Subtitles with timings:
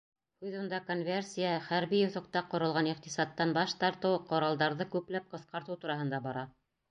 [0.43, 6.47] Һүҙ унда конверсия, хәрби юҫыҡта ҡоролған иҡтисадтан баш тартыу, ҡоралдарҙы күпләп ҡыҫҡартыу тураһында бара.